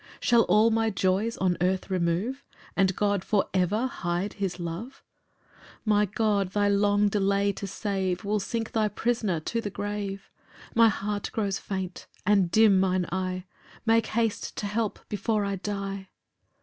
[0.19, 2.43] Shall all my joys on earth remove?
[2.75, 5.03] And God for ever hide his love?
[5.51, 5.51] 7
[5.85, 10.31] My God, thy long delay to save Will sink thy prisoner to the grave;
[10.73, 13.43] My heart grows faint, and dim mine eye;
[13.85, 16.09] Make haste to help before I die.